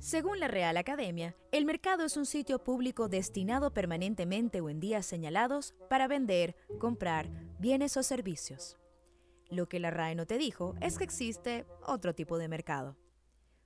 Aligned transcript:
Según 0.00 0.40
la 0.40 0.48
Real 0.48 0.78
Academia, 0.78 1.36
el 1.52 1.66
mercado 1.66 2.06
es 2.06 2.16
un 2.16 2.24
sitio 2.24 2.64
público 2.64 3.10
destinado 3.10 3.74
permanentemente 3.74 4.62
o 4.62 4.70
en 4.70 4.80
días 4.80 5.04
señalados 5.04 5.74
para 5.90 6.08
vender, 6.08 6.56
comprar 6.78 7.28
bienes 7.58 7.98
o 7.98 8.02
servicios. 8.02 8.78
Lo 9.50 9.68
que 9.68 9.78
la 9.78 9.90
RAE 9.90 10.14
no 10.14 10.24
te 10.24 10.38
dijo 10.38 10.74
es 10.80 10.96
que 10.96 11.04
existe 11.04 11.66
otro 11.86 12.14
tipo 12.14 12.38
de 12.38 12.48
mercado. 12.48 12.96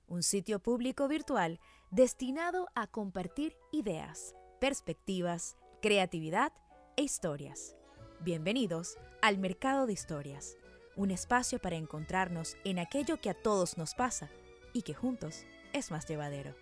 Un 0.07 0.23
sitio 0.23 0.59
público 0.59 1.07
virtual 1.07 1.61
destinado 1.89 2.67
a 2.75 2.87
compartir 2.87 3.55
ideas, 3.71 4.35
perspectivas, 4.59 5.55
creatividad 5.81 6.51
e 6.97 7.03
historias. 7.03 7.77
Bienvenidos 8.19 8.97
al 9.21 9.37
Mercado 9.37 9.85
de 9.87 9.93
Historias, 9.93 10.57
un 10.97 11.11
espacio 11.11 11.59
para 11.59 11.77
encontrarnos 11.77 12.57
en 12.65 12.79
aquello 12.79 13.21
que 13.21 13.29
a 13.29 13.41
todos 13.41 13.77
nos 13.77 13.95
pasa 13.95 14.29
y 14.73 14.81
que 14.81 14.93
juntos 14.93 15.45
es 15.75 15.91
más 15.91 16.07
llevadero. 16.07 16.55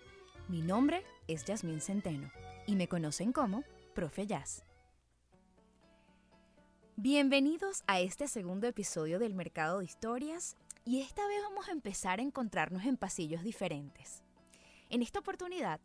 Mi 0.48 0.64
nombre 0.64 1.04
es 1.28 1.46
Yasmín 1.46 1.82
Centeno 1.82 2.32
y 2.66 2.76
me 2.76 2.88
conocen 2.88 3.32
como 3.32 3.64
Profe 3.94 4.26
Jazz. 4.26 4.64
Bienvenidos 6.96 7.84
a 7.86 8.00
este 8.00 8.28
segundo 8.28 8.66
episodio 8.66 9.20
del 9.20 9.36
Mercado 9.36 9.80
de 9.80 9.86
Historias 9.86 10.58
y 10.84 11.02
esta 11.02 11.28
vez 11.28 11.44
vamos 11.44 11.70
a 11.70 11.74
empezar 11.74 12.20
a 12.20 12.24
encontrarnos 12.24 12.86
en 12.86 12.98
pasillos 12.98 13.44
diferentes. 13.44 14.24
En 14.90 15.04
esta 15.04 15.20
oportunidad, 15.20 15.80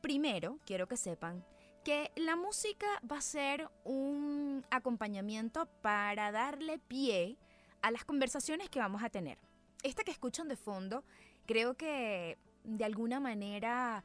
primero 0.00 0.58
quiero 0.66 0.88
que 0.88 0.96
sepan 0.96 1.44
que 1.84 2.10
la 2.16 2.34
música 2.34 2.88
va 3.08 3.18
a 3.18 3.22
ser 3.22 3.70
un 3.84 4.66
acompañamiento 4.72 5.66
para 5.80 6.32
darle 6.32 6.80
pie 6.80 7.38
a 7.82 7.92
las 7.92 8.04
conversaciones 8.04 8.68
que 8.68 8.80
vamos 8.80 9.04
a 9.04 9.10
tener. 9.10 9.38
Esta 9.84 10.02
que 10.02 10.10
escuchan 10.10 10.48
de 10.48 10.56
fondo 10.56 11.04
creo 11.46 11.74
que 11.74 12.36
de 12.64 12.84
alguna 12.84 13.20
manera 13.20 14.04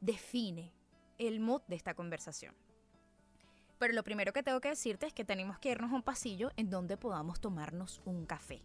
define 0.00 0.72
el 1.18 1.40
mood 1.40 1.62
de 1.68 1.76
esta 1.76 1.94
conversación. 1.94 2.54
Pero 3.78 3.94
lo 3.94 4.04
primero 4.04 4.32
que 4.32 4.42
tengo 4.42 4.60
que 4.60 4.68
decirte 4.68 5.06
es 5.06 5.12
que 5.12 5.24
tenemos 5.24 5.58
que 5.58 5.70
irnos 5.70 5.90
a 5.90 5.94
un 5.94 6.02
pasillo 6.02 6.50
en 6.56 6.70
donde 6.70 6.96
podamos 6.96 7.40
tomarnos 7.40 8.00
un 8.04 8.26
café. 8.26 8.62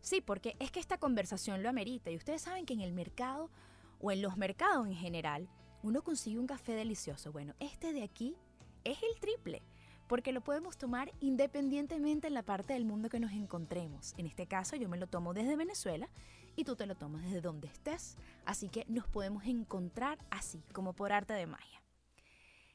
Sí, 0.00 0.20
porque 0.20 0.56
es 0.58 0.70
que 0.70 0.80
esta 0.80 0.98
conversación 0.98 1.62
lo 1.62 1.68
amerita 1.68 2.10
y 2.10 2.16
ustedes 2.16 2.42
saben 2.42 2.66
que 2.66 2.74
en 2.74 2.80
el 2.80 2.92
mercado 2.92 3.50
o 3.98 4.12
en 4.12 4.22
los 4.22 4.36
mercados 4.36 4.86
en 4.86 4.94
general 4.94 5.48
uno 5.82 6.02
consigue 6.02 6.38
un 6.38 6.46
café 6.46 6.72
delicioso. 6.72 7.32
Bueno, 7.32 7.54
este 7.60 7.92
de 7.92 8.02
aquí 8.02 8.36
es 8.84 8.98
el 9.02 9.20
triple 9.20 9.62
porque 10.06 10.32
lo 10.32 10.40
podemos 10.40 10.76
tomar 10.76 11.12
independientemente 11.20 12.28
en 12.28 12.34
la 12.34 12.42
parte 12.42 12.72
del 12.72 12.84
mundo 12.84 13.08
que 13.08 13.20
nos 13.20 13.32
encontremos. 13.32 14.14
En 14.16 14.26
este 14.26 14.46
caso 14.46 14.76
yo 14.76 14.88
me 14.88 14.98
lo 14.98 15.06
tomo 15.06 15.34
desde 15.34 15.56
Venezuela 15.56 16.08
y 16.54 16.64
tú 16.64 16.76
te 16.76 16.86
lo 16.86 16.94
tomas 16.94 17.22
desde 17.24 17.40
donde 17.40 17.68
estés, 17.68 18.16
así 18.44 18.68
que 18.68 18.84
nos 18.88 19.06
podemos 19.08 19.44
encontrar 19.44 20.18
así, 20.30 20.62
como 20.72 20.94
por 20.94 21.12
arte 21.12 21.34
de 21.34 21.46
magia. 21.46 21.82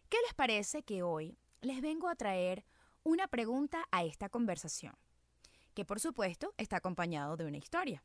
¿Qué 0.09 0.17
les 0.25 0.33
parece 0.33 0.83
que 0.83 1.03
hoy 1.03 1.37
les 1.61 1.81
vengo 1.81 2.09
a 2.09 2.15
traer 2.15 2.65
una 3.03 3.27
pregunta 3.27 3.85
a 3.91 4.03
esta 4.03 4.29
conversación? 4.29 4.95
Que 5.73 5.85
por 5.85 5.99
supuesto 5.99 6.53
está 6.57 6.77
acompañado 6.77 7.37
de 7.37 7.45
una 7.45 7.57
historia. 7.57 8.03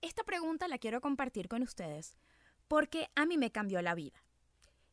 Esta 0.00 0.24
pregunta 0.24 0.66
la 0.66 0.78
quiero 0.78 1.00
compartir 1.00 1.48
con 1.48 1.62
ustedes 1.62 2.16
porque 2.66 3.08
a 3.14 3.26
mí 3.26 3.38
me 3.38 3.52
cambió 3.52 3.80
la 3.80 3.94
vida. 3.94 4.21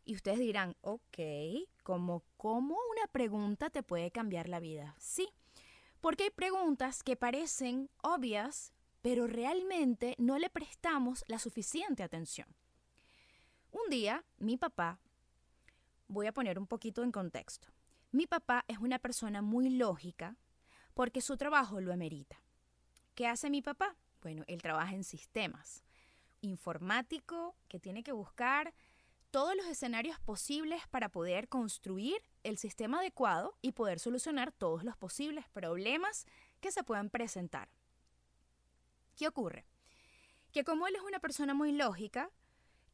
Y 0.09 0.15
ustedes 0.15 0.39
dirán, 0.39 0.75
ok, 0.81 1.19
¿cómo, 1.83 2.23
¿cómo 2.35 2.75
una 2.89 3.05
pregunta 3.11 3.69
te 3.69 3.83
puede 3.83 4.09
cambiar 4.09 4.49
la 4.49 4.59
vida? 4.59 4.95
Sí, 4.97 5.29
porque 6.01 6.23
hay 6.23 6.29
preguntas 6.31 7.03
que 7.03 7.15
parecen 7.15 7.91
obvias 8.01 8.73
pero 9.03 9.27
realmente 9.27 10.15
no 10.17 10.39
le 10.39 10.49
prestamos 10.49 11.23
la 11.27 11.37
suficiente 11.37 12.01
atención. 12.01 12.47
Un 13.69 13.87
día, 13.91 14.25
mi 14.39 14.57
papá, 14.57 14.99
voy 16.07 16.25
a 16.25 16.33
poner 16.33 16.57
un 16.57 16.65
poquito 16.65 17.03
en 17.03 17.11
contexto, 17.11 17.67
mi 18.11 18.25
papá 18.25 18.65
es 18.67 18.79
una 18.79 18.97
persona 18.97 19.43
muy 19.43 19.69
lógica 19.69 20.37
porque 20.95 21.21
su 21.21 21.37
trabajo 21.37 21.81
lo 21.81 21.93
amerita. 21.93 22.41
¿Qué 23.13 23.27
hace 23.27 23.51
mi 23.51 23.61
papá? 23.61 23.95
Bueno, 24.23 24.43
él 24.47 24.59
trabaja 24.59 24.95
en 24.95 25.03
sistemas, 25.03 25.83
informático, 26.41 27.55
que 27.67 27.79
tiene 27.79 28.01
que 28.01 28.11
buscar 28.11 28.73
los 29.59 29.67
escenarios 29.67 30.19
posibles 30.21 30.81
para 30.89 31.09
poder 31.09 31.49
construir 31.49 32.21
el 32.43 32.57
sistema 32.57 32.99
adecuado 32.99 33.57
y 33.61 33.73
poder 33.73 33.99
solucionar 33.99 34.51
todos 34.53 34.83
los 34.83 34.95
posibles 34.95 35.49
problemas 35.49 36.25
que 36.61 36.71
se 36.71 36.83
puedan 36.83 37.09
presentar. 37.09 37.69
¿Qué 39.15 39.27
ocurre? 39.27 39.65
Que 40.53 40.63
como 40.63 40.87
él 40.87 40.95
es 40.95 41.01
una 41.01 41.19
persona 41.19 41.53
muy 41.53 41.73
lógica, 41.73 42.31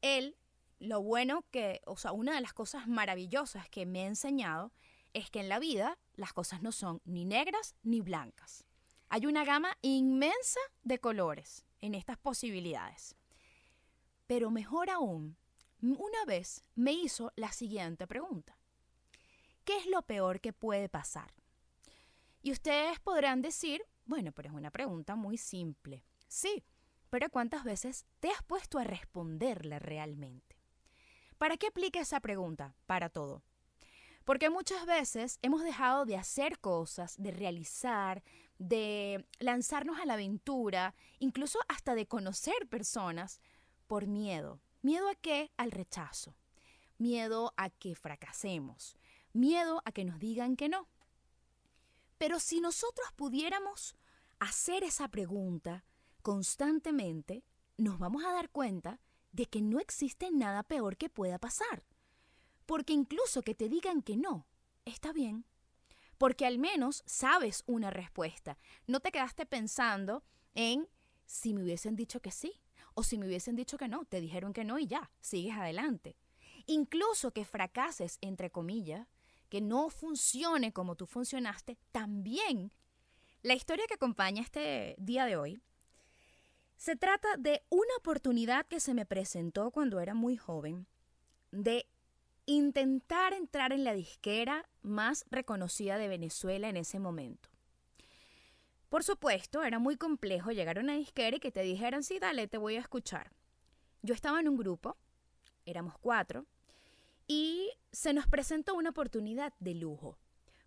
él, 0.02 0.38
lo 0.80 1.04
bueno 1.04 1.46
que, 1.52 1.82
o 1.86 1.98
sea, 1.98 2.12
una 2.12 2.34
de 2.34 2.42
las 2.42 2.54
cosas 2.54 2.88
maravillosas 2.88 3.70
que 3.70 3.86
me 3.86 4.04
ha 4.04 4.08
enseñado 4.08 4.72
es 5.14 5.30
que 5.30 5.42
en 5.42 5.50
la 5.50 5.60
vida 5.60 6.00
las 6.16 6.34
cosas 6.34 6.64
no 6.64 6.72
son 6.72 7.00
ni 7.06 7.26
negras 7.26 7.76
ni 7.84 8.02
blancas. 8.02 8.66
Hay 9.10 9.28
una 9.28 9.46
gama 9.46 9.78
inmensa 9.82 10.60
de 10.82 11.00
colores 11.00 11.64
en 11.80 11.94
estas 11.94 12.18
posibilidades. 12.18 13.16
Pero 14.26 14.50
mejor 14.50 14.90
aún, 14.90 15.38
una 15.82 16.26
vez 16.26 16.64
me 16.76 16.92
hizo 16.94 17.32
la 17.36 17.52
siguiente 17.52 18.08
pregunta. 18.08 18.58
¿Qué 19.64 19.78
es 19.78 19.88
lo 19.88 20.02
peor 20.04 20.42
que 20.42 20.54
puede 20.54 20.90
pasar? 20.90 21.34
Y 22.42 22.52
ustedes 22.52 23.00
podrán 23.00 23.42
decir, 23.42 23.82
bueno, 24.06 24.32
pero 24.32 24.50
es 24.50 24.56
una 24.56 24.72
pregunta 24.72 25.16
muy 25.16 25.38
simple. 25.38 26.04
Sí, 26.28 26.64
pero 27.10 27.30
¿cuántas 27.30 27.64
veces 27.64 28.06
te 28.20 28.30
has 28.30 28.44
puesto 28.44 28.78
a 28.78 28.84
responderle 28.84 29.80
realmente? 29.80 30.56
¿Para 31.38 31.58
qué 31.58 31.68
aplica 31.68 32.00
esa 32.00 32.20
pregunta? 32.20 32.76
Para 32.86 33.10
todo. 33.10 33.44
Porque 34.24 34.50
muchas 34.50 34.86
veces 34.86 35.40
hemos 35.42 35.64
dejado 35.64 36.06
de 36.06 36.18
hacer 36.18 36.60
cosas, 36.60 37.16
de 37.18 37.32
realizar, 37.32 38.24
de 38.58 39.26
lanzarnos 39.40 40.00
a 40.00 40.06
la 40.06 40.14
aventura, 40.14 40.96
incluso 41.20 41.60
hasta 41.68 41.96
de 41.96 42.08
conocer 42.08 42.68
personas, 42.70 43.40
por 43.88 44.08
miedo. 44.08 44.60
¿Miedo 44.86 45.10
a 45.10 45.16
qué? 45.16 45.52
Al 45.58 45.72
rechazo. 45.72 46.36
Miedo 47.00 47.56
a 47.58 47.72
que 47.72 47.96
fracasemos. 47.96 48.96
Miedo 49.34 49.82
a 49.84 49.92
que 49.92 50.06
nos 50.06 50.20
digan 50.20 50.56
que 50.56 50.70
no. 50.70 50.88
Pero 52.20 52.40
si 52.40 52.62
nosotros 52.62 53.08
pudiéramos 53.16 53.96
hacer 54.38 54.84
esa 54.84 55.08
pregunta, 55.08 55.86
constantemente, 56.22 57.44
nos 57.78 57.98
vamos 57.98 58.24
a 58.26 58.32
dar 58.32 58.52
cuenta 58.52 59.00
de 59.32 59.48
que 59.48 59.60
no 59.60 59.80
existe 59.80 60.30
nada 60.30 60.62
peor 60.62 60.98
que 60.98 61.10
pueda 61.10 61.40
pasar. 61.40 61.88
Porque 62.68 62.94
incluso 62.94 63.42
que 63.42 63.56
te 63.56 63.70
digan 63.70 64.04
que 64.04 64.18
no, 64.18 64.46
está 64.86 65.12
bien. 65.14 65.46
Porque 66.20 66.46
al 66.46 66.60
menos 66.60 67.02
sabes 67.08 67.64
una 67.66 67.90
respuesta. 67.90 68.60
No 68.86 69.00
te 69.00 69.12
quedaste 69.12 69.48
pensando 69.48 70.24
en 70.54 70.88
si 71.26 71.56
me 71.56 71.64
hubiesen 71.64 71.96
dicho 71.96 72.22
que 72.22 72.30
sí 72.30 72.62
o 72.96 73.04
si 73.04 73.18
me 73.18 73.28
hubiesen 73.28 73.56
dicho 73.56 73.78
que 73.78 73.88
no. 73.88 74.06
Te 74.06 74.20
dijeron 74.20 74.54
que 74.54 74.64
no 74.64 74.80
y 74.80 74.88
ya, 74.88 75.12
sigues 75.22 75.56
adelante. 75.56 76.18
Incluso 76.66 77.32
que 77.32 77.46
fracases, 77.46 78.18
entre 78.22 78.50
comillas, 78.50 79.08
que 79.50 79.62
no 79.62 79.90
funcione 79.90 80.74
como 80.74 80.96
tú 80.96 81.06
funcionaste, 81.06 81.78
también. 81.92 82.74
La 83.44 83.54
historia 83.54 83.86
que 83.88 83.94
acompaña 83.94 84.42
este 84.42 84.96
día 84.98 85.26
de 85.26 85.38
hoy 85.38 85.62
se 86.78 86.96
trata 86.96 87.38
de 87.38 87.64
una 87.70 87.96
oportunidad 87.98 88.66
que 88.66 88.80
se 88.80 88.94
me 88.94 89.06
presentó 89.06 89.72
cuando 89.72 90.00
era 90.00 90.14
muy 90.14 90.36
joven 90.36 90.88
de 91.52 91.88
intentar 92.46 93.34
entrar 93.34 93.72
en 93.72 93.84
la 93.84 93.94
disquera 93.94 94.68
más 94.82 95.26
reconocida 95.30 95.98
de 95.98 96.08
Venezuela 96.08 96.70
en 96.70 96.78
ese 96.78 97.00
momento. 97.00 97.50
Por 98.96 99.04
supuesto, 99.04 99.62
era 99.62 99.78
muy 99.78 99.98
complejo 99.98 100.52
llegar 100.54 100.78
a 100.78 100.82
una 100.82 100.96
disquera 100.96 101.36
y 101.36 101.42
que 101.42 101.52
te 101.52 101.64
dijeran, 101.64 102.02
sí, 102.02 102.18
dale, 102.18 102.48
te 102.48 102.58
voy 102.58 102.78
a 102.78 102.80
escuchar. 102.80 103.30
Yo 104.02 104.14
estaba 104.14 104.40
en 104.40 104.48
un 104.48 104.56
grupo, 104.56 104.96
éramos 105.66 105.98
cuatro, 105.98 106.46
y 107.28 107.72
se 107.92 108.14
nos 108.14 108.26
presentó 108.26 108.74
una 108.74 108.92
oportunidad 108.92 109.52
de 109.60 109.74
lujo, 109.74 110.18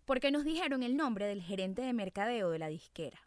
porque 0.05 0.29
nos 0.29 0.43
dijeron 0.43 0.83
el 0.83 0.95
nombre 0.95 1.25
del 1.25 1.41
gerente 1.41 1.81
de 1.81 1.91
mercadeo 1.91 2.51
de 2.51 2.59
la 2.59 2.67
disquera. 2.67 3.19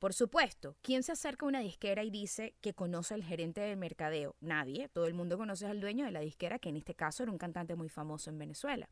Por 0.00 0.12
supuesto, 0.12 0.74
¿quién 0.82 1.04
se 1.04 1.12
acerca 1.12 1.46
a 1.46 1.48
una 1.48 1.60
disquera 1.60 2.02
y 2.02 2.10
dice 2.10 2.56
que 2.60 2.74
conoce 2.74 3.14
al 3.14 3.22
gerente 3.22 3.60
del 3.60 3.76
mercadeo? 3.76 4.34
Nadie. 4.40 4.88
Todo 4.88 5.06
el 5.06 5.14
mundo 5.14 5.38
conoce 5.38 5.66
al 5.66 5.80
dueño 5.80 6.04
de 6.04 6.10
la 6.10 6.18
disquera, 6.18 6.58
que 6.58 6.70
en 6.70 6.78
este 6.78 6.96
caso 6.96 7.22
era 7.22 7.30
un 7.30 7.38
cantante 7.38 7.76
muy 7.76 7.88
famoso 7.88 8.28
en 8.28 8.38
Venezuela. 8.40 8.88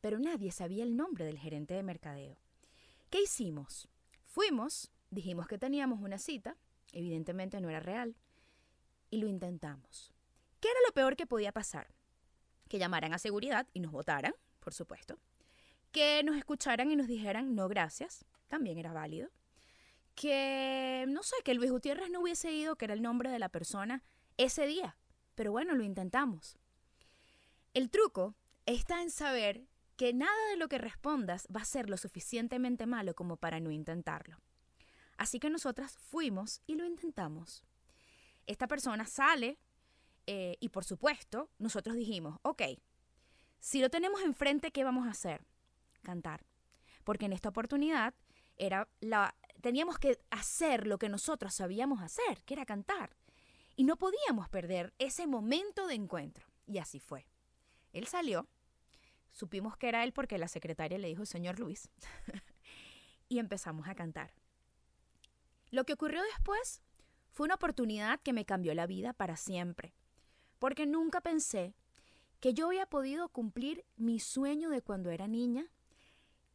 Pero 0.00 0.18
nadie 0.18 0.50
sabía 0.50 0.82
el 0.82 0.96
nombre 0.96 1.26
del 1.26 1.38
gerente 1.38 1.74
de 1.74 1.82
mercadeo. 1.82 2.38
¿Qué 3.10 3.20
hicimos? 3.20 3.86
Fuimos, 4.30 4.90
dijimos 5.10 5.46
que 5.46 5.58
teníamos 5.58 6.00
una 6.00 6.18
cita, 6.18 6.56
evidentemente 6.92 7.60
no 7.60 7.68
era 7.68 7.80
real, 7.80 8.16
y 9.10 9.18
lo 9.18 9.26
intentamos. 9.26 10.12
¿Qué 10.60 10.68
era 10.68 10.80
lo 10.86 10.94
peor 10.94 11.16
que 11.16 11.26
podía 11.26 11.52
pasar? 11.52 11.94
Que 12.68 12.78
llamaran 12.78 13.12
a 13.12 13.18
seguridad 13.18 13.66
y 13.72 13.80
nos 13.80 13.92
votaran, 13.92 14.34
por 14.60 14.72
supuesto. 14.72 15.18
Que 15.92 16.22
nos 16.24 16.36
escucharan 16.36 16.90
y 16.90 16.96
nos 16.96 17.08
dijeran 17.08 17.54
no 17.54 17.68
gracias, 17.68 18.24
también 18.48 18.78
era 18.78 18.92
válido 18.92 19.30
que, 20.20 21.06
no 21.08 21.22
sé, 21.22 21.36
que 21.44 21.54
Luis 21.54 21.70
Gutiérrez 21.70 22.10
no 22.10 22.20
hubiese 22.20 22.52
ido, 22.52 22.76
que 22.76 22.84
era 22.84 22.92
el 22.92 23.00
nombre 23.00 23.30
de 23.30 23.38
la 23.38 23.48
persona, 23.48 24.02
ese 24.36 24.66
día. 24.66 24.98
Pero 25.34 25.50
bueno, 25.50 25.74
lo 25.74 25.82
intentamos. 25.82 26.58
El 27.72 27.88
truco 27.88 28.34
está 28.66 29.00
en 29.00 29.10
saber 29.10 29.66
que 30.00 30.14
nada 30.14 30.48
de 30.48 30.56
lo 30.56 30.70
que 30.70 30.78
respondas 30.78 31.46
va 31.54 31.60
a 31.60 31.66
ser 31.66 31.90
lo 31.90 31.98
suficientemente 31.98 32.86
malo 32.86 33.14
como 33.14 33.36
para 33.36 33.60
no 33.60 33.70
intentarlo. 33.70 34.38
Así 35.18 35.38
que 35.38 35.50
nosotras 35.50 35.98
fuimos 35.98 36.62
y 36.66 36.76
lo 36.76 36.86
intentamos. 36.86 37.62
Esta 38.46 38.66
persona 38.66 39.04
sale 39.04 39.58
eh, 40.26 40.56
y 40.58 40.70
por 40.70 40.84
supuesto 40.86 41.50
nosotros 41.58 41.96
dijimos, 41.96 42.38
ok, 42.40 42.62
si 43.58 43.82
lo 43.82 43.90
tenemos 43.90 44.22
enfrente, 44.22 44.70
¿qué 44.70 44.84
vamos 44.84 45.06
a 45.06 45.10
hacer? 45.10 45.44
Cantar. 46.00 46.46
Porque 47.04 47.26
en 47.26 47.34
esta 47.34 47.50
oportunidad 47.50 48.14
era 48.56 48.88
la, 49.00 49.36
teníamos 49.60 49.98
que 49.98 50.18
hacer 50.30 50.86
lo 50.86 50.98
que 50.98 51.10
nosotros 51.10 51.52
sabíamos 51.52 52.00
hacer, 52.00 52.42
que 52.46 52.54
era 52.54 52.64
cantar. 52.64 53.14
Y 53.76 53.84
no 53.84 53.96
podíamos 53.96 54.48
perder 54.48 54.94
ese 54.98 55.26
momento 55.26 55.86
de 55.86 55.96
encuentro. 55.96 56.46
Y 56.66 56.78
así 56.78 57.00
fue. 57.00 57.26
Él 57.92 58.06
salió, 58.06 58.48
supimos 59.32 59.76
que 59.76 59.88
era 59.88 60.04
él 60.04 60.12
porque 60.12 60.38
la 60.38 60.48
secretaria 60.48 60.98
le 60.98 61.08
dijo, 61.08 61.26
señor 61.26 61.58
Luis, 61.58 61.88
y 63.28 63.38
empezamos 63.38 63.88
a 63.88 63.94
cantar. 63.94 64.32
Lo 65.70 65.84
que 65.84 65.92
ocurrió 65.92 66.22
después 66.22 66.82
fue 67.30 67.44
una 67.44 67.54
oportunidad 67.54 68.20
que 68.20 68.32
me 68.32 68.44
cambió 68.44 68.74
la 68.74 68.86
vida 68.86 69.12
para 69.12 69.36
siempre, 69.36 69.94
porque 70.58 70.86
nunca 70.86 71.20
pensé 71.20 71.74
que 72.40 72.54
yo 72.54 72.66
había 72.66 72.86
podido 72.86 73.28
cumplir 73.28 73.84
mi 73.96 74.18
sueño 74.18 74.70
de 74.70 74.82
cuando 74.82 75.10
era 75.10 75.28
niña 75.28 75.66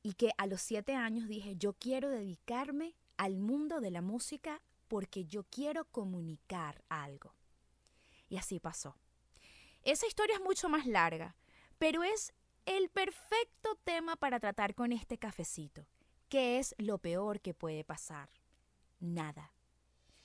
y 0.04 0.14
que 0.14 0.32
a 0.38 0.48
los 0.48 0.62
siete 0.62 0.96
años 0.96 1.28
dije, 1.28 1.56
yo 1.56 1.74
quiero 1.74 2.10
dedicarme 2.10 2.96
al 3.18 3.38
mundo 3.38 3.80
de 3.82 3.92
la 3.92 4.02
música 4.02 4.62
porque 4.88 5.26
yo 5.26 5.44
quiero 5.46 5.86
comunicar 5.86 6.84
algo. 6.90 7.34
Y 8.28 8.38
así 8.38 8.60
pasó. 8.60 8.98
Esa 9.84 10.08
historia 10.08 10.36
es 10.36 10.42
mucho 10.42 10.68
más 10.70 10.86
larga, 10.86 11.36
pero 11.78 12.04
es 12.04 12.34
el 12.66 12.90
perfecto 12.90 13.76
tema 13.84 14.16
para 14.16 14.40
tratar 14.40 14.74
con 14.76 14.92
este 14.92 15.18
cafecito. 15.18 15.86
¿Qué 16.30 16.58
es 16.60 16.74
lo 16.78 16.98
peor 16.98 17.40
que 17.40 17.54
puede 17.54 17.84
pasar? 17.84 18.30
Nada. 19.00 19.52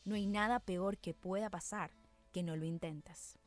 No 0.05 0.15
hay 0.15 0.27
nada 0.27 0.61
peor 0.61 0.97
que 0.99 1.13
pueda 1.15 1.51
pasar 1.51 1.93
que 2.33 2.43
no 2.43 2.57
lo 2.57 2.65
intentas. 2.65 3.39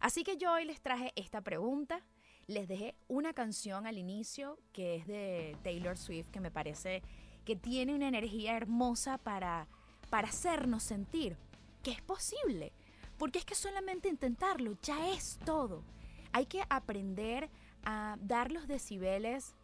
Así 0.00 0.24
que 0.24 0.36
yo 0.36 0.52
hoy 0.52 0.64
les 0.64 0.80
traje 0.80 1.12
esta 1.14 1.40
pregunta. 1.40 2.04
Les 2.46 2.66
dejé 2.66 2.96
una 3.06 3.32
canción 3.32 3.86
al 3.86 3.98
inicio 3.98 4.58
que 4.72 4.96
es 4.96 5.06
de 5.06 5.56
Taylor 5.62 5.96
Swift 5.96 6.30
que 6.30 6.40
me 6.40 6.50
parece 6.50 7.02
que 7.44 7.54
tiene 7.54 7.94
una 7.94 8.08
energía 8.08 8.56
hermosa 8.56 9.18
para, 9.18 9.68
para 10.08 10.28
hacernos 10.28 10.82
sentir 10.82 11.36
que 11.82 11.92
es 11.92 12.02
posible. 12.02 12.72
Porque 13.18 13.38
es 13.38 13.44
que 13.44 13.54
solamente 13.54 14.08
intentarlo 14.08 14.76
ya 14.82 15.10
es 15.10 15.38
todo. 15.44 15.84
Hay 16.32 16.46
que 16.46 16.62
aprender 16.70 17.50
a 17.84 18.16
dar 18.20 18.52
los 18.52 18.66
decibeles 18.68 19.54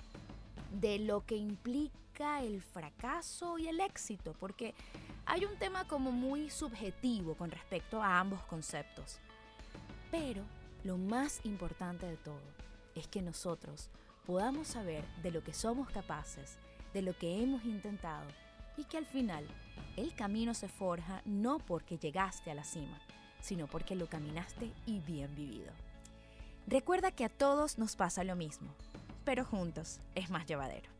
de 0.80 0.98
lo 0.98 1.24
que 1.24 1.36
implica 1.36 2.42
el 2.42 2.62
fracaso 2.62 3.58
y 3.58 3.68
el 3.68 3.80
éxito, 3.80 4.34
porque 4.38 4.74
hay 5.26 5.44
un 5.44 5.56
tema 5.56 5.86
como 5.86 6.12
muy 6.12 6.50
subjetivo 6.50 7.34
con 7.34 7.50
respecto 7.50 8.02
a 8.02 8.18
ambos 8.18 8.42
conceptos. 8.44 9.18
Pero 10.10 10.42
lo 10.84 10.96
más 10.96 11.40
importante 11.44 12.06
de 12.06 12.16
todo 12.16 12.40
es 12.94 13.06
que 13.08 13.22
nosotros 13.22 13.90
podamos 14.26 14.68
saber 14.68 15.04
de 15.22 15.30
lo 15.30 15.42
que 15.42 15.52
somos 15.52 15.90
capaces, 15.90 16.58
de 16.94 17.02
lo 17.02 17.16
que 17.16 17.42
hemos 17.42 17.64
intentado 17.64 18.26
y 18.76 18.84
que 18.84 18.96
al 18.96 19.06
final 19.06 19.46
el 19.96 20.14
camino 20.14 20.54
se 20.54 20.68
forja 20.68 21.22
no 21.24 21.58
porque 21.58 21.98
llegaste 21.98 22.50
a 22.50 22.54
la 22.54 22.64
cima, 22.64 23.00
sino 23.40 23.66
porque 23.66 23.94
lo 23.94 24.08
caminaste 24.08 24.72
y 24.86 25.00
bien 25.00 25.34
vivido. 25.34 25.72
Recuerda 26.68 27.12
que 27.12 27.24
a 27.24 27.28
todos 27.28 27.78
nos 27.78 27.94
pasa 27.94 28.24
lo 28.24 28.34
mismo, 28.34 28.74
pero 29.24 29.44
juntos 29.44 30.00
es 30.16 30.30
más 30.30 30.46
llevadero. 30.46 30.90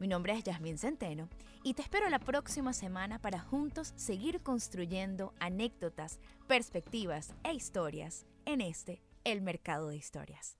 Mi 0.00 0.08
nombre 0.08 0.32
es 0.32 0.42
Yasmín 0.42 0.76
Centeno 0.76 1.28
y 1.62 1.74
te 1.74 1.82
espero 1.82 2.08
la 2.08 2.18
próxima 2.18 2.72
semana 2.72 3.20
para 3.20 3.38
juntos 3.38 3.92
seguir 3.94 4.40
construyendo 4.40 5.34
anécdotas, 5.38 6.18
perspectivas 6.48 7.32
e 7.44 7.54
historias 7.54 8.26
en 8.44 8.60
este, 8.60 9.00
el 9.22 9.40
mercado 9.40 9.88
de 9.88 9.96
historias. 9.96 10.56